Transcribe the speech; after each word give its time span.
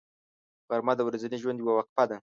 غرمه 0.69 0.93
د 0.97 1.01
ورځني 1.07 1.37
ژوند 1.41 1.59
یوه 1.61 1.73
وقفه 1.75 2.03
ده 2.09 2.17